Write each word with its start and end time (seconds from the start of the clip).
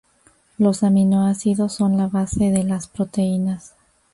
Los 0.57 0.81
aminoácidos 0.81 1.73
son 1.73 1.95
la 1.95 2.07
base 2.07 2.49
de 2.49 2.63
las 2.63 2.87
proteínas. 2.87 3.75